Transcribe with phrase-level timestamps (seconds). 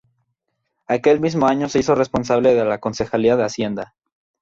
[0.87, 3.93] Aquel mismo año se hizo responsable de la concejalía de Hacienda.